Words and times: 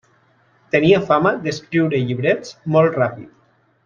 Tenia 0.75 1.01
fama 1.11 1.33
d'escriure 1.43 1.99
llibrets 2.07 2.55
molt 2.77 2.99
ràpid. 3.03 3.31